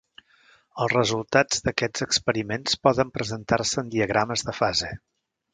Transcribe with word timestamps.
Els 0.85 0.93
resultats 0.93 1.61
d'aquests 1.67 2.05
experiments 2.07 2.81
poden 2.89 3.13
presentar-se 3.19 3.85
en 3.85 3.95
diagrames 3.97 4.47
de 4.49 4.61
fase. 4.63 4.95